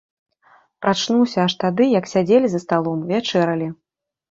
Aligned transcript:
Прачнуўся 0.85 1.37
аж 1.43 1.53
тады, 1.65 1.83
як 1.99 2.09
сядзелі 2.13 2.47
за 2.55 2.59
сталом, 2.67 3.07
вячэралі. 3.15 3.73